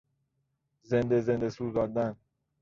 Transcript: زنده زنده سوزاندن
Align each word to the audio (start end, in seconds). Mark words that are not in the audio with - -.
زنده 0.89 1.21
زنده 1.21 1.49
سوزاندن 1.49 2.15